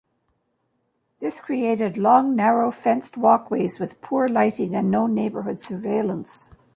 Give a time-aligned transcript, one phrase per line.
[1.19, 6.55] This created long, narrow, fenced walkways, with poor lighting and no neighbourhood surveillance.